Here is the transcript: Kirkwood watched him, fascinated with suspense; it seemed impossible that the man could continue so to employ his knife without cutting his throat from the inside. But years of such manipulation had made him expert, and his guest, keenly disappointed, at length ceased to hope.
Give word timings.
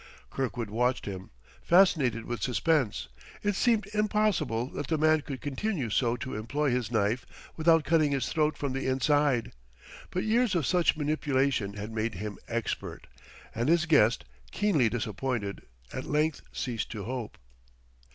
Kirkwood 0.31 0.71
watched 0.71 1.05
him, 1.05 1.29
fascinated 1.61 2.25
with 2.25 2.41
suspense; 2.41 3.07
it 3.43 3.53
seemed 3.53 3.85
impossible 3.93 4.65
that 4.71 4.87
the 4.87 4.97
man 4.97 5.21
could 5.21 5.41
continue 5.41 5.91
so 5.91 6.15
to 6.15 6.33
employ 6.33 6.71
his 6.71 6.89
knife 6.89 7.23
without 7.55 7.83
cutting 7.83 8.11
his 8.11 8.27
throat 8.27 8.57
from 8.57 8.73
the 8.73 8.87
inside. 8.87 9.51
But 10.09 10.23
years 10.23 10.55
of 10.55 10.65
such 10.65 10.97
manipulation 10.97 11.73
had 11.75 11.91
made 11.93 12.15
him 12.15 12.39
expert, 12.47 13.05
and 13.53 13.69
his 13.69 13.85
guest, 13.85 14.25
keenly 14.51 14.89
disappointed, 14.89 15.61
at 15.93 16.05
length 16.05 16.41
ceased 16.51 16.89
to 16.93 17.03
hope. 17.03 17.37